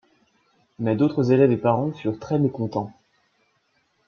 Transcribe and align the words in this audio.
Mais 0.79 0.95
d'autres 0.95 1.31
élèves 1.31 1.51
et 1.51 1.57
parents 1.57 1.91
furent 1.91 2.17
très 2.17 2.39
mécontents. 2.39 2.91